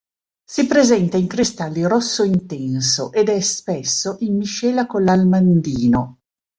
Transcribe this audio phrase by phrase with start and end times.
[0.43, 6.21] Si presenta in cristalli rosso intenso ed è spesso in miscela con l'almandino.